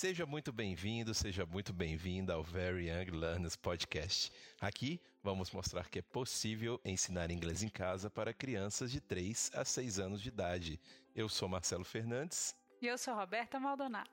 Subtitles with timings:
[0.00, 4.30] Seja muito bem-vindo, seja muito bem-vinda ao Very Young Learners Podcast.
[4.60, 9.64] Aqui vamos mostrar que é possível ensinar inglês em casa para crianças de 3 a
[9.64, 10.80] 6 anos de idade.
[11.16, 12.54] Eu sou Marcelo Fernandes.
[12.80, 14.08] E eu sou Roberta Maldonado.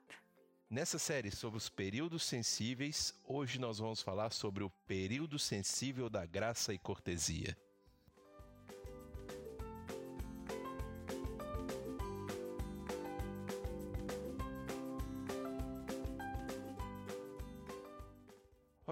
[0.68, 6.26] Nessa série sobre os períodos sensíveis, hoje nós vamos falar sobre o período sensível da
[6.26, 7.56] graça e cortesia.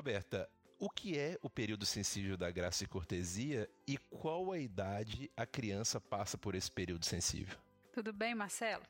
[0.03, 5.31] Roberta, o que é o período sensível da graça e cortesia e qual a idade
[5.37, 7.57] a criança passa por esse período sensível?
[7.93, 8.83] Tudo bem, Marcelo?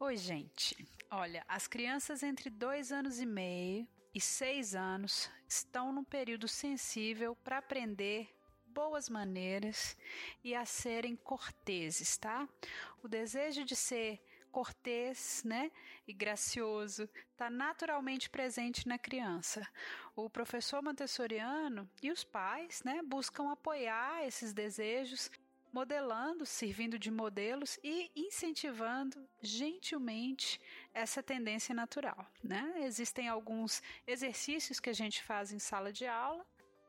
[0.00, 0.74] Oi, gente.
[1.10, 7.36] Olha, as crianças entre dois anos e meio e seis anos estão num período sensível
[7.44, 9.98] para aprender boas maneiras
[10.42, 12.48] e a serem corteses, tá?
[13.02, 14.18] O desejo de ser
[14.56, 15.70] cortês, né,
[16.08, 19.60] e gracioso está naturalmente presente na criança.
[20.14, 25.30] O professor montessoriano e os pais, né, buscam apoiar esses desejos
[25.70, 30.58] modelando, servindo de modelos e incentivando gentilmente
[30.94, 32.26] essa tendência natural.
[32.42, 32.76] Né?
[32.78, 36.46] Existem alguns exercícios que a gente faz em sala de aula,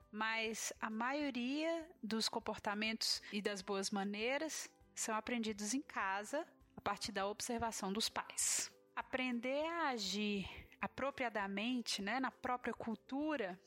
[0.09, 7.11] mas a maioria dos comportamentos e das boas maneiras são aprendidos em casa a partir
[7.11, 8.72] da observação dos pais.
[8.95, 10.47] Aprender a agir
[10.80, 13.59] apropriadamente, né, na própria cultura,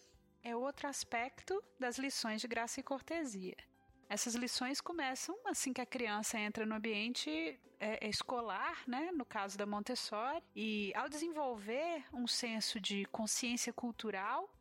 [0.42, 3.56] é outro aspecto das lições de graça e cortesia.
[4.08, 9.58] Essas lições começam assim que a criança entra no ambiente é, escolar, né, no caso
[9.58, 14.52] da Montessori, e ao desenvolver um senso de consciência cultural,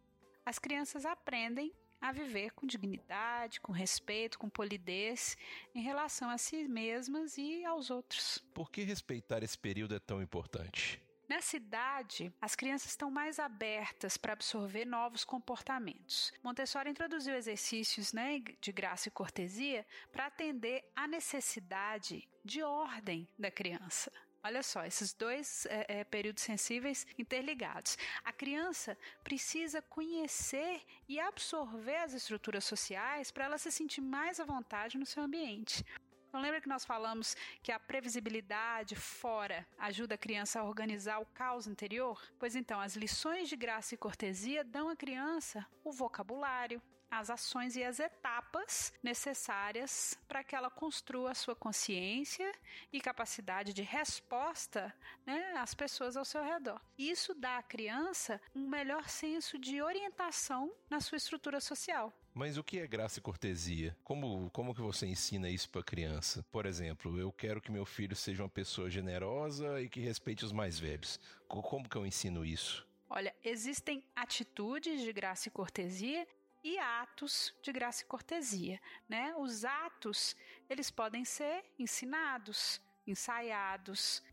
[0.46, 5.38] as crianças aprendem a viver com dignidade, com respeito, com polidez
[5.74, 8.40] em relação a si mesmas e aos outros.
[8.54, 11.02] Por que respeitar esse período é tão importante?
[11.30, 16.34] Nessa idade, as crianças estão mais abertas para absorver novos comportamentos.
[16.42, 23.52] Montessori introduziu exercícios né, de graça e cortesia para atender à necessidade de ordem da
[23.52, 24.12] criança.
[24.42, 27.98] Olha só, esses dois é, é, períodos sensíveis interligados.
[28.24, 34.46] A criança precisa conhecer e absorver as estruturas sociais para ela se sentir mais à
[34.46, 35.84] vontade no seu ambiente.
[36.30, 41.26] Então, lembra que nós falamos que a previsibilidade fora ajuda a criança a organizar o
[41.26, 42.22] caos interior?
[42.38, 47.76] Pois então, as lições de graça e cortesia dão à criança o vocabulário, as ações
[47.76, 52.52] e as etapas necessárias para que ela construa a sua consciência
[52.92, 54.94] e capacidade de resposta
[55.26, 56.80] né, às pessoas ao seu redor.
[56.98, 62.14] Isso dá à criança um melhor senso de orientação na sua estrutura social.
[62.34, 63.98] Mas o que é graça e cortesia?
[64.04, 66.46] Como, como que você ensina isso para criança?
[66.52, 70.54] Por exemplo, eu quero que meu filho seja uma pessoa generosa e que respeite os
[70.54, 71.20] mais velhos.
[71.48, 72.88] Como que eu ensino isso?
[73.10, 76.28] Olha, existem atitudes de graça e cortesia
[76.64, 79.34] e atos de graça e cortesia, né?
[79.38, 80.36] Os atos,
[80.70, 84.24] eles podem ser ensinados, ensaiados,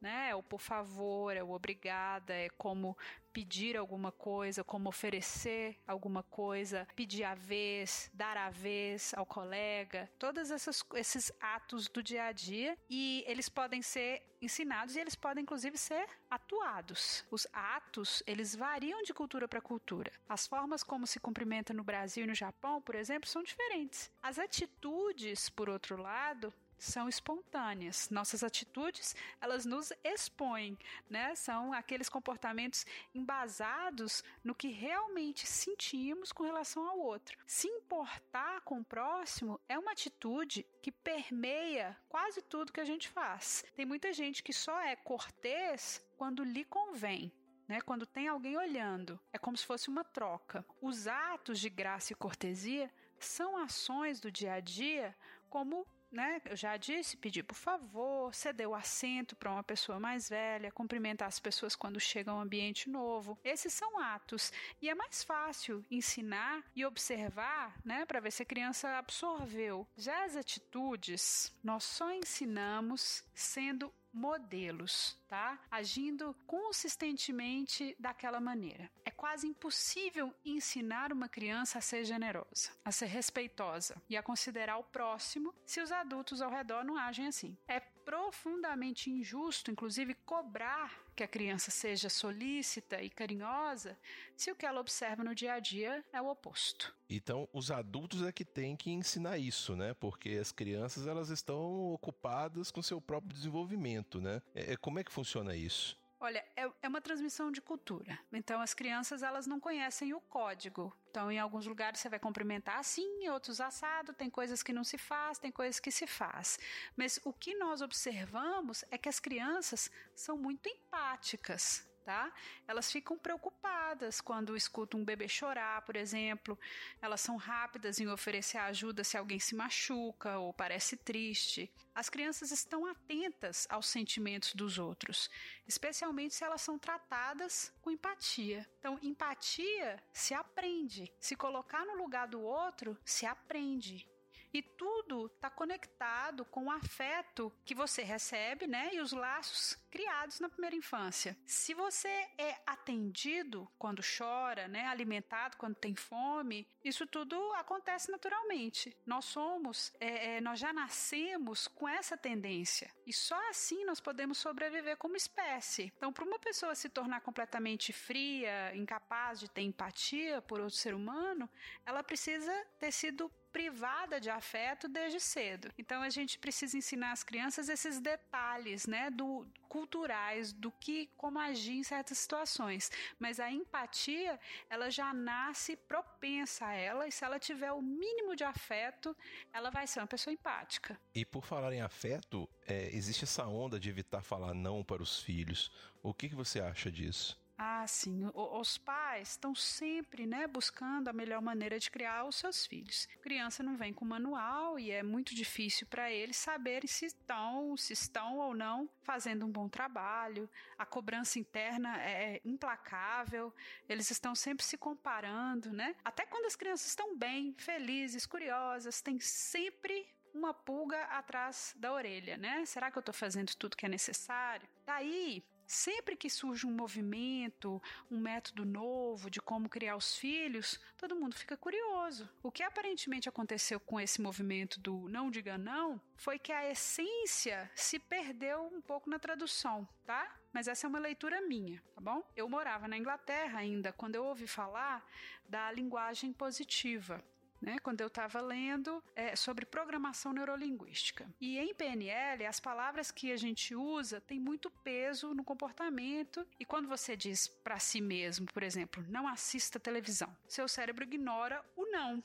[0.00, 0.30] né?
[0.30, 2.96] É o por favor, é o obrigada, é como
[3.36, 10.10] pedir alguma coisa, como oferecer alguma coisa, pedir a vez, dar a vez ao colega,
[10.18, 10.50] todos
[10.94, 15.76] esses atos do dia a dia e eles podem ser ensinados e eles podem inclusive
[15.76, 17.26] ser atuados.
[17.30, 20.10] Os atos, eles variam de cultura para cultura.
[20.26, 24.10] As formas como se cumprimenta no Brasil e no Japão, por exemplo, são diferentes.
[24.22, 28.10] As atitudes, por outro lado, são espontâneas.
[28.10, 30.78] Nossas atitudes, elas nos expõem,
[31.08, 31.34] né?
[31.34, 37.38] São aqueles comportamentos embasados no que realmente sentimos com relação ao outro.
[37.46, 43.08] Se importar com o próximo é uma atitude que permeia quase tudo que a gente
[43.08, 43.64] faz.
[43.74, 47.32] Tem muita gente que só é cortês quando lhe convém.
[47.68, 50.64] Né, quando tem alguém olhando, é como se fosse uma troca.
[50.80, 52.88] Os atos de graça e cortesia
[53.18, 55.16] são ações do dia a dia,
[55.50, 55.84] como
[56.16, 56.40] né?
[56.46, 61.28] Eu já disse, pedir por favor, ceder o assento para uma pessoa mais velha, cumprimentar
[61.28, 63.38] as pessoas quando chega a um ambiente novo.
[63.44, 68.46] Esses são atos e é mais fácil ensinar e observar, né, para ver se a
[68.46, 69.86] criança absorveu.
[69.96, 75.60] Já as atitudes, nós só ensinamos sendo modelos, tá?
[75.70, 78.90] Agindo consistentemente daquela maneira.
[79.16, 84.84] Quase impossível ensinar uma criança a ser generosa, a ser respeitosa e a considerar o
[84.84, 87.56] próximo se os adultos ao redor não agem assim.
[87.66, 93.98] É profundamente injusto, inclusive, cobrar que a criança seja solícita e carinhosa
[94.36, 96.94] se o que ela observa no dia a dia é o oposto.
[97.08, 99.94] Então, os adultos é que têm que ensinar isso, né?
[99.94, 104.40] Porque as crianças elas estão ocupadas com seu próprio desenvolvimento, né?
[104.54, 105.98] É, é como é que funciona isso?
[106.18, 108.18] Olha, é, é, uma transmissão de cultura.
[108.32, 110.96] Então, as crianças elas não conhecem o código.
[111.10, 114.14] Então, em alguns lugares você vai cumprimentar assim, em outros assado.
[114.14, 116.58] Tem coisas que não se faz, tem coisas que se faz.
[116.96, 122.32] Mas o que nós observamos é que as crianças são muito empáticas tá?
[122.68, 126.56] Elas ficam preocupadas quando escutam um bebê chorar, por exemplo.
[127.02, 131.68] Elas são rápidas em oferecer ajuda se alguém se machuca ou parece triste.
[131.92, 135.28] As crianças estão atentas aos sentimentos dos outros,
[135.66, 138.64] especialmente se elas são tratadas com empatia.
[138.78, 141.12] Então, empatia se aprende.
[141.18, 144.08] Se colocar no lugar do outro, se aprende.
[144.56, 148.88] E tudo está conectado com o afeto que você recebe, né?
[148.94, 151.36] E os laços criados na primeira infância.
[151.46, 152.08] Se você
[152.38, 154.86] é atendido quando chora, né?
[154.86, 158.96] Alimentado quando tem fome, isso tudo acontece naturalmente.
[159.04, 162.90] Nós somos, é, é, nós já nascemos com essa tendência.
[163.06, 165.92] E só assim nós podemos sobreviver como espécie.
[165.98, 170.94] Então, para uma pessoa se tornar completamente fria, incapaz de ter empatia por outro ser
[170.94, 171.46] humano,
[171.84, 175.72] ela precisa ter sido privada de afeto desde cedo.
[175.78, 181.38] Então a gente precisa ensinar as crianças esses detalhes, né, do culturais do que como
[181.38, 182.90] agir em certas situações.
[183.18, 184.38] Mas a empatia,
[184.68, 189.16] ela já nasce propensa a ela e se ela tiver o mínimo de afeto,
[189.54, 191.00] ela vai ser uma pessoa empática.
[191.14, 195.20] E por falar em afeto, é, existe essa onda de evitar falar não para os
[195.20, 195.72] filhos.
[196.02, 197.40] O que, que você acha disso?
[197.58, 198.26] Ah, sim.
[198.34, 203.08] O, os pais estão sempre, né, buscando a melhor maneira de criar os seus filhos.
[203.14, 207.74] A criança não vem com manual e é muito difícil para eles saberem se estão,
[207.76, 210.50] se estão ou não fazendo um bom trabalho.
[210.76, 213.54] A cobrança interna é implacável.
[213.88, 215.96] Eles estão sempre se comparando, né?
[216.04, 222.36] Até quando as crianças estão bem, felizes, curiosas, tem sempre uma pulga atrás da orelha,
[222.36, 222.66] né?
[222.66, 224.68] Será que eu estou fazendo tudo que é necessário?
[224.84, 231.16] Daí Sempre que surge um movimento, um método novo de como criar os filhos, todo
[231.16, 232.28] mundo fica curioso.
[232.42, 237.70] O que aparentemente aconteceu com esse movimento do não diga não foi que a essência
[237.74, 240.36] se perdeu um pouco na tradução, tá?
[240.52, 242.22] Mas essa é uma leitura minha, tá bom?
[242.34, 245.04] Eu morava na Inglaterra ainda quando eu ouvi falar
[245.48, 247.22] da linguagem positiva
[247.60, 251.28] né, quando eu estava lendo é, sobre programação neurolinguística.
[251.40, 256.64] E em PNL, as palavras que a gente usa têm muito peso no comportamento, e
[256.64, 261.86] quando você diz para si mesmo, por exemplo, não assista televisão, seu cérebro ignora o
[261.86, 262.22] não.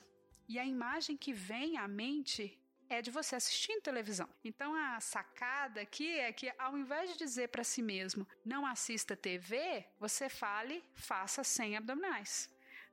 [0.48, 2.58] E a imagem que vem à mente
[2.88, 4.28] é de você assistindo televisão.
[4.44, 9.16] Então a sacada aqui é que ao invés de dizer para si mesmo não assista
[9.16, 12.50] TV, você fale faça sem abdominais.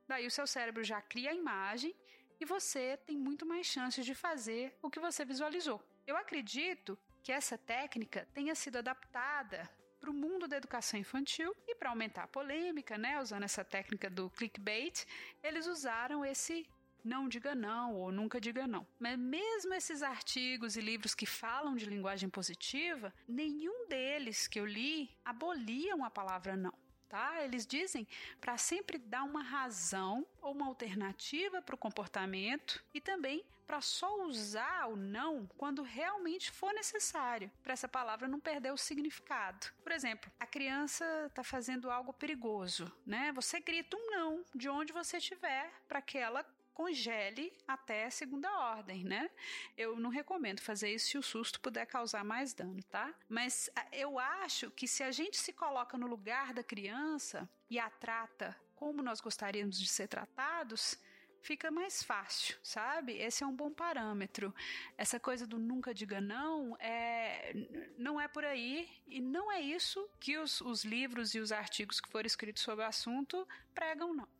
[0.08, 1.94] Daí o seu cérebro já cria a imagem
[2.40, 5.80] e você tem muito mais chances de fazer o que você visualizou.
[6.06, 9.70] Eu acredito que essa técnica tenha sido adaptada
[10.00, 14.08] para o mundo da educação infantil e para aumentar a polêmica, né, usando essa técnica
[14.08, 15.04] do clickbait,
[15.42, 16.66] eles usaram esse
[17.04, 18.86] não diga não ou nunca diga não.
[18.98, 24.66] Mas mesmo esses artigos e livros que falam de linguagem positiva, nenhum deles que eu
[24.66, 26.72] li aboliam a palavra não
[27.10, 27.42] tá?
[27.42, 28.06] Eles dizem
[28.40, 34.24] para sempre dar uma razão ou uma alternativa para o comportamento e também para só
[34.24, 39.68] usar o não quando realmente for necessário, para essa palavra não perder o significado.
[39.82, 43.30] Por exemplo, a criança está fazendo algo perigoso, né?
[43.32, 49.04] Você grita um não de onde você estiver para que ela congele até segunda ordem,
[49.04, 49.30] né?
[49.76, 53.12] Eu não recomendo fazer isso se o susto puder causar mais dano, tá?
[53.28, 57.78] Mas ah, eu acho que se a gente se coloca no lugar da criança e
[57.78, 60.98] a trata como nós gostaríamos de ser tratados,
[61.42, 63.12] fica mais fácil, sabe?
[63.18, 64.54] Esse é um bom parâmetro.
[64.96, 67.52] Essa coisa do nunca diga não é
[67.98, 72.00] não é por aí e não é isso que os, os livros e os artigos
[72.00, 74.39] que foram escritos sobre o assunto pregam, não.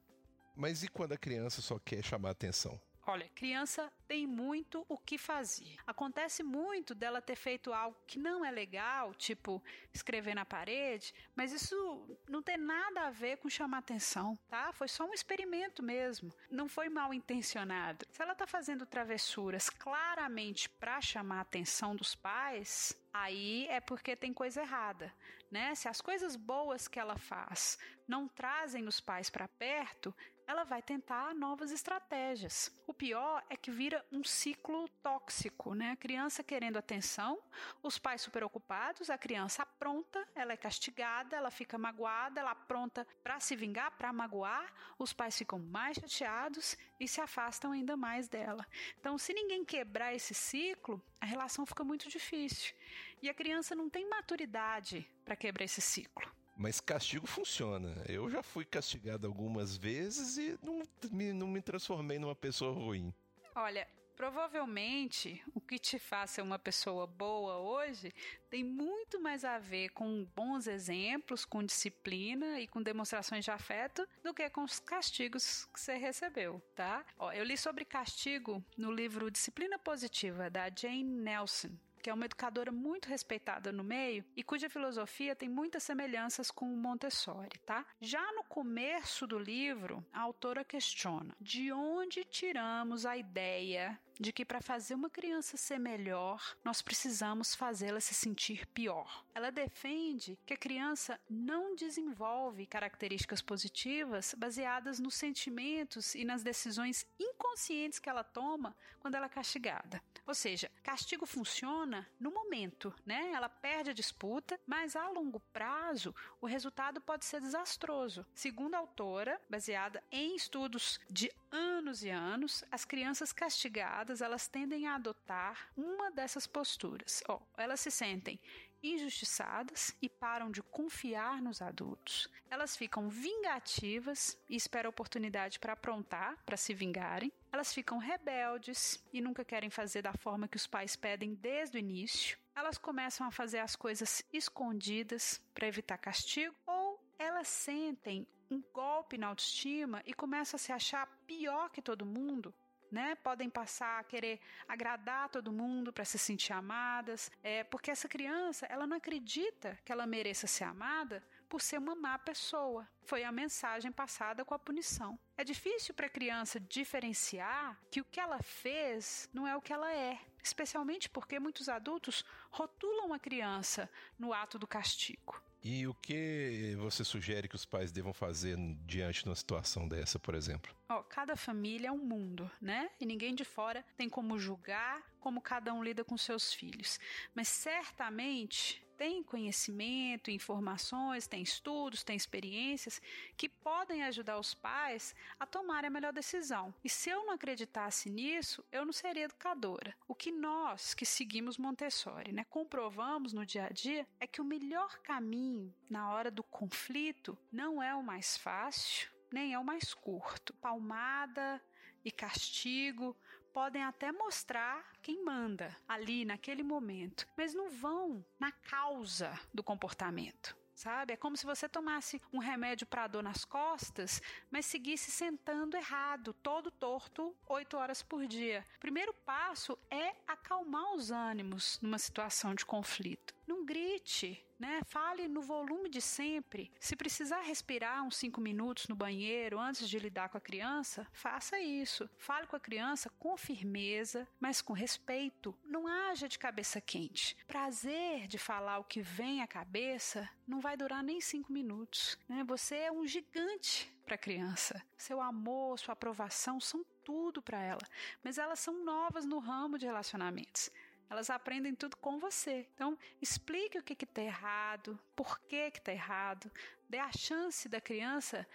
[0.56, 2.80] Mas e quando a criança só quer chamar atenção?
[3.06, 5.76] Olha, criança tem muito o que fazer.
[5.86, 11.52] Acontece muito dela ter feito algo que não é legal, tipo escrever na parede, mas
[11.52, 14.72] isso não tem nada a ver com chamar atenção, tá?
[14.72, 16.32] Foi só um experimento mesmo.
[16.50, 18.06] Não foi mal intencionado.
[18.10, 24.14] Se ela tá fazendo travessuras claramente para chamar a atenção dos pais, aí é porque
[24.14, 25.12] tem coisa errada,
[25.50, 25.74] né?
[25.74, 30.14] Se as coisas boas que ela faz não trazem os pais para perto,
[30.50, 32.72] ela vai tentar novas estratégias.
[32.84, 35.92] O pior é que vira um ciclo tóxico, né?
[35.92, 37.40] A criança querendo atenção,
[37.80, 43.06] os pais super ocupados, a criança apronta, ela é castigada, ela fica magoada, ela apronta
[43.22, 48.26] para se vingar, para magoar, os pais ficam mais chateados e se afastam ainda mais
[48.26, 48.66] dela.
[48.98, 52.74] Então, se ninguém quebrar esse ciclo, a relação fica muito difícil.
[53.22, 56.39] E a criança não tem maturidade para quebrar esse ciclo.
[56.60, 58.04] Mas castigo funciona.
[58.06, 63.14] Eu já fui castigado algumas vezes e não me, não me transformei numa pessoa ruim.
[63.54, 63.88] Olha,
[64.20, 68.12] Provavelmente, o que te faz ser uma pessoa boa hoje
[68.50, 74.06] tem muito mais a ver com bons exemplos, com disciplina e com demonstrações de afeto
[74.22, 77.02] do que com os castigos que você recebeu, tá?
[77.18, 82.24] Ó, eu li sobre castigo no livro Disciplina Positiva da Jane Nelson, que é uma
[82.24, 87.84] educadora muito respeitada no meio e cuja filosofia tem muitas semelhanças com o Montessori, tá?
[88.00, 94.44] Já no começo do livro, a autora questiona: de onde tiramos a ideia de que
[94.44, 99.24] para fazer uma criança ser melhor, nós precisamos fazê-la se sentir pior.
[99.34, 107.06] Ela defende que a criança não desenvolve características positivas baseadas nos sentimentos e nas decisões
[107.18, 110.02] inconscientes que ela toma quando ela é castigada.
[110.26, 113.32] Ou seja, castigo funciona no momento, né?
[113.32, 118.26] Ela perde a disputa, mas a longo prazo o resultado pode ser desastroso.
[118.34, 124.88] Segundo a autora, baseada em estudos de anos e anos, as crianças castigadas elas tendem
[124.88, 127.22] a adotar uma dessas posturas.
[127.56, 128.40] Elas se sentem
[128.82, 132.28] injustiçadas e param de confiar nos adultos.
[132.48, 137.32] Elas ficam vingativas e esperam oportunidade para aprontar, para se vingarem.
[137.52, 141.78] Elas ficam rebeldes e nunca querem fazer da forma que os pais pedem desde o
[141.78, 142.38] início.
[142.54, 149.16] Elas começam a fazer as coisas escondidas para evitar castigo ou elas sentem um golpe
[149.16, 152.52] na autoestima e começam a se achar pior que todo mundo
[152.90, 153.14] né?
[153.16, 158.66] Podem passar a querer agradar todo mundo para se sentir amadas, é, porque essa criança
[158.66, 162.88] ela não acredita que ela mereça ser amada por ser uma má pessoa.
[163.02, 165.18] Foi a mensagem passada com a punição.
[165.36, 169.72] É difícil para a criança diferenciar que o que ela fez não é o que
[169.72, 175.42] ela é, especialmente porque muitos adultos rotulam a criança no ato do castigo.
[175.62, 180.18] E o que você sugere que os pais devam fazer diante de uma situação dessa,
[180.18, 180.74] por exemplo?
[180.88, 182.90] Ó, cada família é um mundo, né?
[182.98, 186.98] E ninguém de fora tem como julgar como cada um lida com seus filhos.
[187.34, 193.00] Mas certamente tem conhecimento, informações, tem estudos, tem experiências
[193.34, 196.74] que podem ajudar os pais a tomar a melhor decisão.
[196.84, 199.96] E se eu não acreditasse nisso, eu não seria educadora.
[200.06, 204.44] O que nós que seguimos Montessori, né, comprovamos no dia a dia é que o
[204.44, 209.94] melhor caminho na hora do conflito não é o mais fácil, nem é o mais
[209.94, 210.52] curto.
[210.60, 211.58] Palmada
[212.04, 213.16] e castigo
[213.52, 220.58] podem até mostrar quem manda ali naquele momento, mas não vão na causa do comportamento
[220.80, 221.12] sabe?
[221.12, 226.32] É como se você tomasse um remédio para dor nas costas, mas seguisse sentando errado,
[226.32, 228.66] todo torto, oito horas por dia.
[228.76, 233.34] O primeiro passo é acalmar os ânimos numa situação de conflito.
[233.50, 234.80] Não grite, né?
[234.86, 236.70] Fale no volume de sempre.
[236.78, 241.58] Se precisar respirar uns cinco minutos no banheiro antes de lidar com a criança, faça
[241.58, 242.08] isso.
[242.16, 245.52] Fale com a criança com firmeza, mas com respeito.
[245.64, 247.36] Não haja de cabeça quente.
[247.48, 252.16] Prazer de falar o que vem à cabeça não vai durar nem cinco minutos.
[252.28, 252.44] Né?
[252.44, 254.80] Você é um gigante para a criança.
[254.96, 257.82] Seu amor, sua aprovação são tudo para ela,
[258.22, 260.70] mas elas são novas no ramo de relacionamentos.
[261.10, 262.68] Elas aprendem tudo com você.
[262.74, 266.50] Então, explique o que está errado, por que está errado,
[266.88, 268.46] dê a chance da criança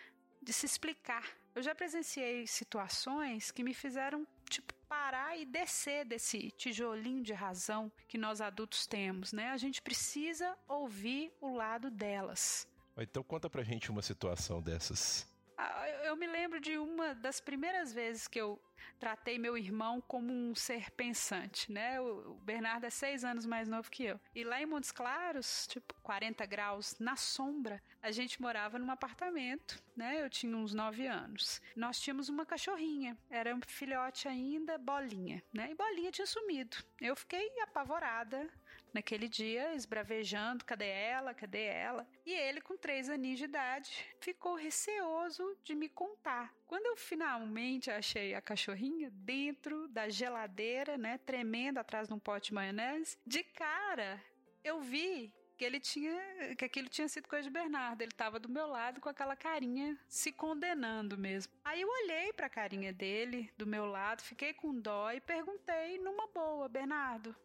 [0.42, 1.28] de se explicar.
[1.54, 7.92] Eu já presenciei situações que me fizeram tipo parar e descer desse tijolinho de razão
[8.08, 9.50] que nós adultos temos, né?
[9.50, 12.68] A gente precisa ouvir o lado delas.
[12.98, 15.28] Então conta pra gente uma situação dessas.
[15.58, 18.60] Ah, eu me lembro de uma das primeiras vezes que eu
[19.00, 22.00] tratei meu irmão como um ser pensante, né?
[22.00, 24.20] O Bernardo é seis anos mais novo que eu.
[24.34, 29.82] E lá em Montes Claros, tipo 40 graus na sombra, a gente morava num apartamento,
[29.96, 30.22] né?
[30.22, 31.62] Eu tinha uns nove anos.
[31.76, 35.70] Nós tínhamos uma cachorrinha, era um filhote ainda, bolinha, né?
[35.72, 36.78] E bolinha tinha sumido.
[37.00, 38.50] Eu fiquei apavorada,
[38.96, 41.34] naquele dia, esbravejando: cadê ela?
[41.34, 42.08] Cadê ela?
[42.26, 46.54] E ele, com três aninhos de idade, ficou receoso de me contar.
[46.66, 52.50] Quando eu finalmente achei a cachorrinha dentro da geladeira, né, tremendo atrás de um pote
[52.50, 54.22] de maionese, de cara
[54.64, 58.02] eu vi que ele tinha que aquilo tinha sido coisa de Bernardo.
[58.02, 61.54] Ele estava do meu lado com aquela carinha se condenando mesmo.
[61.64, 66.00] Aí eu olhei para a carinha dele do meu lado, fiquei com dó e perguntei
[66.00, 67.36] numa boa, Bernardo,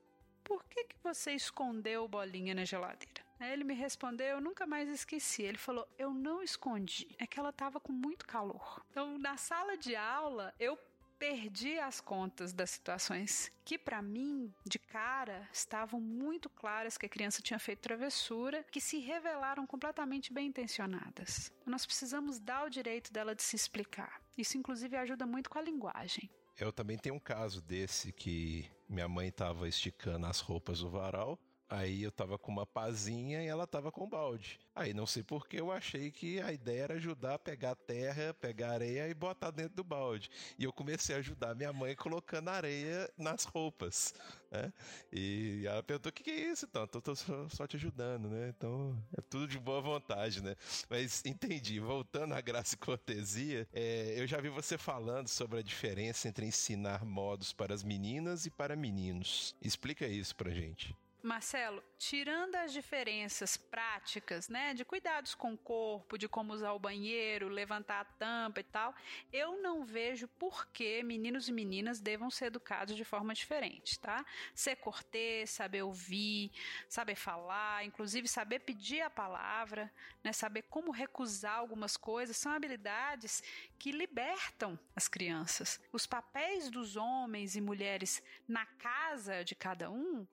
[0.51, 3.25] por que, que você escondeu bolinha na geladeira?
[3.39, 5.45] Aí ele me respondeu, eu nunca mais esqueci.
[5.45, 8.85] Ele falou, eu não escondi, é que ela estava com muito calor.
[8.91, 10.77] Então, na sala de aula, eu
[11.21, 17.09] perdi as contas das situações que, para mim, de cara, estavam muito claras que a
[17.09, 21.53] criança tinha feito travessura, que se revelaram completamente bem intencionadas.
[21.65, 24.21] Nós precisamos dar o direito dela de se explicar.
[24.37, 26.29] Isso, inclusive, ajuda muito com a linguagem.
[26.59, 31.39] Eu também tenho um caso desse que minha mãe estava esticando as roupas do varal
[31.73, 34.59] Aí eu tava com uma pazinha e ela tava com um balde.
[34.75, 38.35] Aí não sei por que eu achei que a ideia era ajudar a pegar terra,
[38.35, 40.29] pegar areia e botar dentro do balde.
[40.59, 44.13] E eu comecei a ajudar minha mãe colocando areia nas roupas.
[44.51, 44.73] Né?
[45.13, 46.89] E ela perguntou: o que, que é isso, então?
[46.89, 48.49] Tô, tô só, só, te ajudando, né?
[48.49, 50.57] Então é tudo de boa vontade, né?
[50.89, 51.79] Mas entendi.
[51.79, 56.47] Voltando à graça e cortesia, é, eu já vi você falando sobre a diferença entre
[56.47, 59.55] ensinar modos para as meninas e para meninos.
[59.63, 60.97] Explica isso pra gente.
[61.23, 66.79] Marcelo, tirando as diferenças práticas, né, de cuidados com o corpo, de como usar o
[66.79, 68.95] banheiro, levantar a tampa e tal,
[69.33, 74.25] eu não vejo por que meninos e meninas devam ser educados de forma diferente, tá?
[74.55, 76.51] Ser cortês, saber ouvir,
[76.89, 79.93] saber falar, inclusive saber pedir a palavra,
[80.25, 83.43] né, saber como recusar algumas coisas, são habilidades
[83.79, 85.81] que libertam as crianças.
[85.93, 90.27] Os papéis dos homens e mulheres na casa de cada um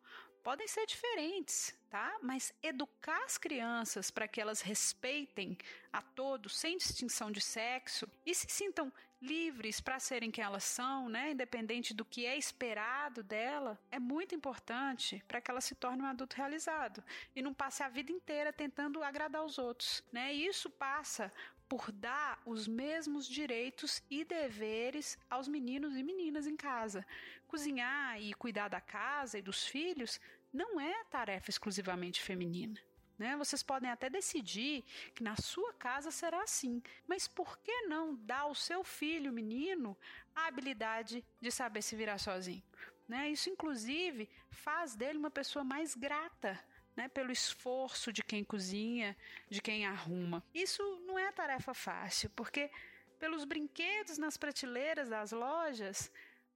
[0.48, 2.20] podem ser diferentes, tá?
[2.22, 5.58] Mas educar as crianças para que elas respeitem
[5.92, 8.90] a todos, sem distinção de sexo, e se sintam
[9.22, 11.32] livres para serem quem elas são, né?
[11.32, 16.06] Independente do que é esperado dela, é muito importante para que ela se torne um
[16.06, 17.04] adulto realizado
[17.36, 20.34] e não passe a vida inteira tentando agradar os outros, né?
[20.34, 21.30] E isso passa
[21.68, 27.06] por dar os mesmos direitos e deveres aos meninos e meninas em casa.
[27.48, 30.20] Cozinhar e cuidar da casa e dos filhos
[30.58, 32.80] não é tarefa exclusivamente feminina.
[33.18, 33.38] Né?
[33.38, 34.84] Vocês podem até decidir
[35.14, 39.96] que na sua casa será assim, mas por que não dar ao seu filho menino
[40.36, 42.64] a habilidade de saber se virar sozinho?
[43.08, 43.30] Né?
[43.30, 46.60] Isso, inclusive, faz dele uma pessoa mais grata.
[46.96, 49.16] Né, pelo esforço de quem cozinha,
[49.48, 50.44] de quem arruma.
[50.52, 52.72] Isso não é tarefa fácil, porque
[53.20, 56.12] pelos brinquedos nas prateleiras das lojas,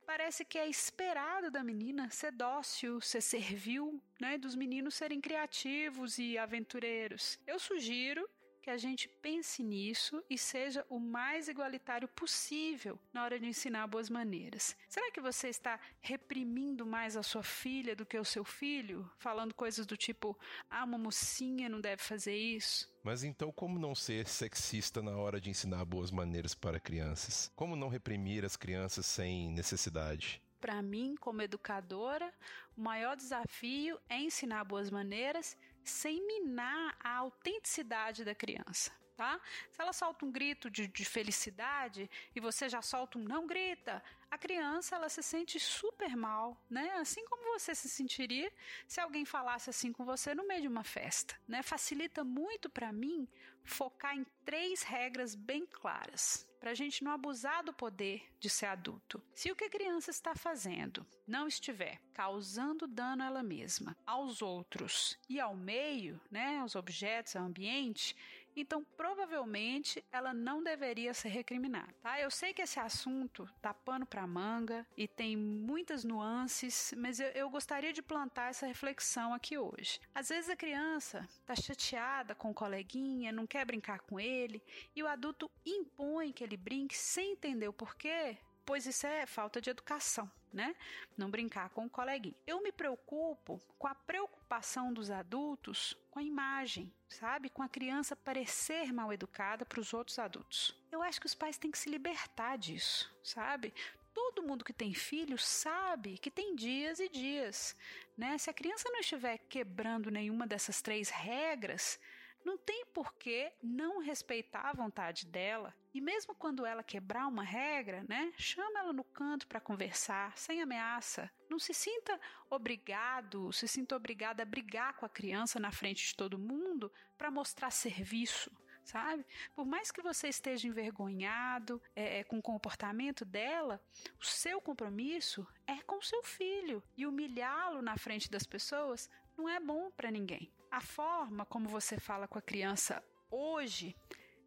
[0.05, 4.37] parece que é esperado da menina ser dócil, ser servil, né?
[4.37, 7.39] Dos meninos serem criativos e aventureiros.
[7.45, 8.27] Eu sugiro
[8.61, 13.87] que a gente pense nisso e seja o mais igualitário possível na hora de ensinar
[13.87, 14.75] boas maneiras.
[14.87, 19.09] Será que você está reprimindo mais a sua filha do que o seu filho?
[19.17, 20.37] Falando coisas do tipo,
[20.69, 22.89] ah, uma mocinha não deve fazer isso?
[23.03, 27.51] Mas então, como não ser sexista na hora de ensinar boas maneiras para crianças?
[27.55, 30.41] Como não reprimir as crianças sem necessidade?
[30.59, 32.31] Para mim, como educadora,
[32.77, 38.91] o maior desafio é ensinar boas maneiras sem minar a autenticidade da criança.
[39.21, 39.39] Tá?
[39.69, 44.03] Se ela solta um grito de, de, felicidade e você já solta um não grita,
[44.31, 46.91] a criança ela se sente super mal, né?
[46.93, 48.51] Assim como você se sentiria
[48.87, 51.61] se alguém falasse assim com você no meio de uma festa, né?
[51.61, 53.27] Facilita muito para mim
[53.63, 58.67] focar em três regras bem claras para a gente não abusar do poder de ser
[58.67, 59.19] adulto.
[59.33, 64.43] Se o que a criança está fazendo não estiver causando dano a ela mesma, aos
[64.43, 68.15] outros e ao meio, né, aos objetos, ao ambiente,
[68.55, 72.19] então provavelmente ela não deveria ser recriminada, tá?
[72.19, 77.27] Eu sei que esse assunto dá pano para manga e tem muitas nuances, mas eu,
[77.29, 79.99] eu, gostaria de plantar essa reflexão aqui hoje.
[80.13, 84.61] Às vezes a criança tá chateada com o coleguinha, não quer brincar com ele
[84.95, 89.59] e o adulto impõe que ele brinque sem entender o porquê, pois isso é falta
[89.59, 90.75] de educação né?
[91.17, 92.35] Não brincar com o coleguinha.
[92.45, 97.49] Eu me preocupo com a preocupação dos adultos com a imagem, sabe?
[97.49, 100.75] Com a criança parecer mal educada para os outros adultos.
[100.91, 103.73] Eu acho que os pais têm que se libertar disso, sabe?
[104.13, 107.75] Todo mundo que tem filho sabe que tem dias e dias,
[108.17, 108.37] né?
[108.37, 111.97] Se a criança não estiver quebrando nenhuma dessas três regras,
[112.43, 115.73] não tem por que não respeitar a vontade dela.
[115.93, 120.61] E mesmo quando ela quebrar uma regra, né, chama ela no canto para conversar, sem
[120.61, 121.29] ameaça.
[121.49, 126.15] Não se sinta obrigado, se sinta obrigada a brigar com a criança na frente de
[126.15, 128.51] todo mundo para mostrar serviço
[128.83, 129.25] sabe?
[129.55, 133.81] Por mais que você esteja envergonhado é, é, com o comportamento dela,
[134.19, 139.59] o seu compromisso é com seu filho e humilhá-lo na frente das pessoas não é
[139.59, 140.51] bom para ninguém.
[140.69, 143.95] A forma como você fala com a criança hoje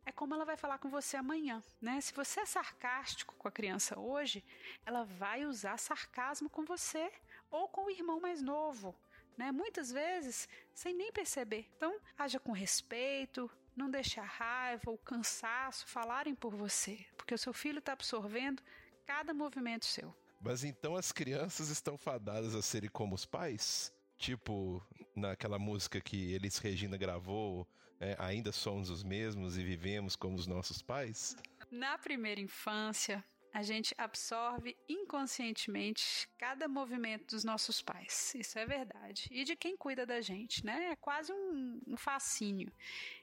[0.06, 2.00] é como ela vai falar com você amanhã, né?
[2.00, 4.44] Se você é sarcástico com a criança hoje,
[4.84, 7.10] ela vai usar sarcasmo com você
[7.50, 8.94] ou com o irmão mais novo,
[9.36, 9.50] né?
[9.50, 11.70] Muitas vezes sem nem perceber.
[11.76, 17.38] Então, haja com respeito, não deixe a raiva ou cansaço falarem por você, porque o
[17.38, 18.62] seu filho está absorvendo
[19.06, 20.14] cada movimento seu.
[20.40, 23.92] Mas então as crianças estão fadadas a serem como os pais?
[24.18, 24.82] Tipo,
[25.14, 27.68] naquela música que Elis Regina gravou,
[28.00, 31.36] é, ainda somos os mesmos e vivemos como os nossos pais?
[31.70, 33.24] Na primeira infância,
[33.54, 38.34] a gente absorve inconscientemente cada movimento dos nossos pais.
[38.34, 39.28] Isso é verdade.
[39.30, 40.90] E de quem cuida da gente, né?
[40.90, 42.72] É quase um, um fascínio.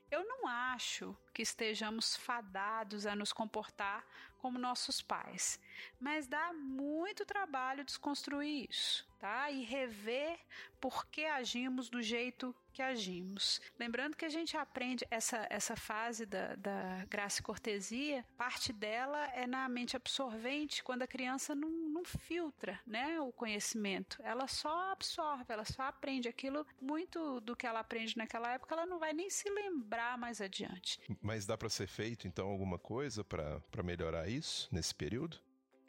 [0.09, 4.05] Eu não acho que estejamos fadados a nos comportar
[4.37, 5.59] como nossos pais,
[5.99, 9.51] mas dá muito trabalho desconstruir isso, tá?
[9.51, 10.39] E rever
[10.79, 13.61] por que agimos do jeito que agimos.
[13.77, 19.23] Lembrando que a gente aprende essa, essa fase da, da graça e cortesia, parte dela
[19.35, 24.17] é na mente absorvente, quando a criança não, não filtra né, o conhecimento.
[24.23, 26.65] Ela só absorve, ela só aprende aquilo.
[26.81, 30.99] Muito do que ela aprende naquela época, ela não vai nem se lembrar mais adiante.
[31.21, 35.37] Mas dá para ser feito, então, alguma coisa para melhorar isso nesse período?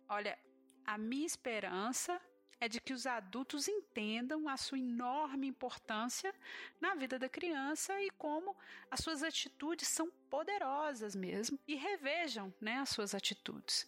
[0.07, 0.39] Olha,
[0.85, 2.21] a minha esperança
[2.63, 6.33] é de que os adultos entendam a sua enorme importância
[6.81, 8.57] na vida da criança e como
[8.89, 13.85] as suas atitudes são poderosas mesmo e revejam, né, as suas atitudes.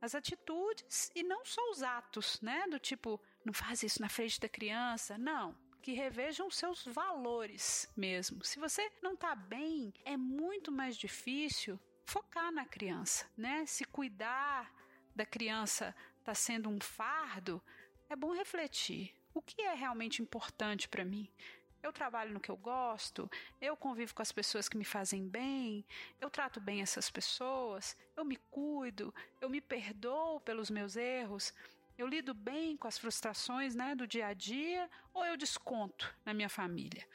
[0.00, 4.40] As atitudes e não só os atos, né, do tipo, não faz isso na frente
[4.40, 8.44] da criança, não que revejam os seus valores mesmo.
[8.44, 13.64] Se você não está bem, é muito mais difícil focar na criança, né?
[13.64, 14.74] Se cuidar
[15.14, 17.62] da criança está sendo um fardo,
[18.08, 19.14] é bom refletir.
[19.34, 21.28] O que é realmente importante para mim?
[21.82, 25.84] Eu trabalho no que eu gosto, eu convivo com as pessoas que me fazem bem,
[26.20, 31.54] eu trato bem essas pessoas, eu me cuido, eu me perdoo pelos meus erros,
[31.96, 36.34] eu lido bem com as frustrações né, do dia a dia ou eu desconto na
[36.34, 37.06] minha família?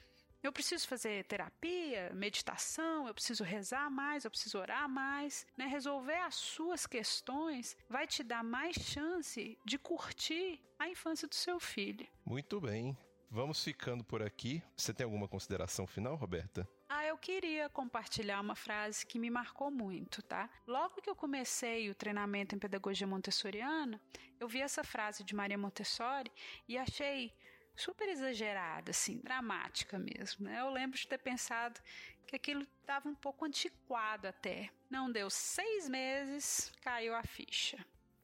[0.44, 5.48] Eu preciso fazer terapia, meditação, eu preciso rezar mais, eu preciso orar mais.
[5.58, 5.66] Né?
[5.68, 11.62] Resolver as suas questões vai te dar mais chance de curtir a infância do seu
[11.62, 12.06] filho.
[12.26, 12.98] Muito bem.
[13.32, 14.62] Vamos ficando por aqui.
[14.76, 16.68] Você tem alguma consideração final, Roberta?
[16.90, 20.50] Ah, eu queria compartilhar uma frase que me marcou muito, tá?
[20.68, 24.00] Logo que eu comecei o treinamento em pedagogia montessoriana,
[24.40, 26.32] eu vi essa frase de Maria Montessori
[26.68, 27.34] e achei
[27.76, 30.46] super exagerada, assim, dramática mesmo.
[30.46, 30.60] Né?
[30.60, 31.80] Eu lembro de ter pensado
[32.28, 34.70] que aquilo estava um pouco antiquado até.
[34.90, 37.84] Não deu seis meses, caiu a ficha.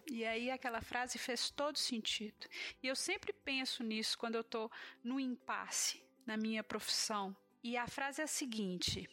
[0.09, 2.47] E aí aquela frase fez todo sentido.
[2.81, 4.71] E eu sempre penso nisso quando eu estou
[5.03, 7.35] no impasse na minha profissão.
[7.63, 9.07] E a frase é a seguinte: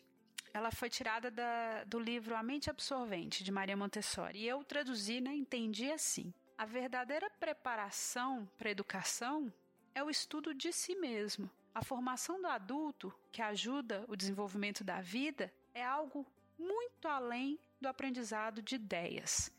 [0.55, 4.39] ela foi tirada da, do livro A Mente Absorvente, de Maria Montessori.
[4.39, 6.33] E eu traduzi, né, entendi assim.
[6.57, 9.53] A verdadeira preparação para a educação
[9.97, 11.51] é o estudo de si mesmo.
[11.75, 16.27] A formação do adulto, que ajuda o desenvolvimento da vida, é algo
[16.59, 19.51] muito além do aprendizado de ideias.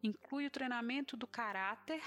[0.00, 2.00] Inclui o treinamento do caráter,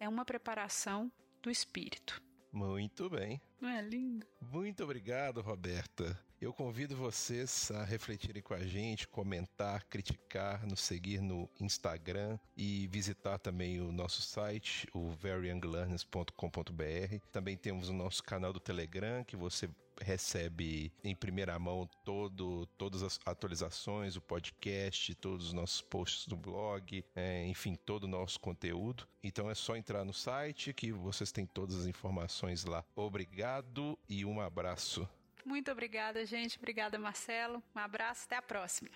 [0.00, 1.12] é uma preparação
[1.42, 2.22] do espírito.
[2.50, 3.38] Muito bem.
[3.60, 4.26] Não é lindo?
[4.40, 6.18] Muito obrigado, Roberta.
[6.40, 12.86] Eu convido vocês a refletirem com a gente, comentar, criticar, nos seguir no Instagram e
[12.86, 17.18] visitar também o nosso site, o veryyounglearners.com.br.
[17.32, 19.68] Também temos o nosso canal do Telegram, que você
[20.00, 26.36] recebe em primeira mão todo, todas as atualizações, o podcast, todos os nossos posts do
[26.36, 29.08] blog, é, enfim, todo o nosso conteúdo.
[29.24, 32.84] Então é só entrar no site que vocês têm todas as informações lá.
[32.94, 35.08] Obrigado e um abraço.
[35.44, 36.58] Muito obrigada, gente.
[36.58, 37.62] Obrigada, Marcelo.
[37.74, 38.90] Um abraço, até a próxima.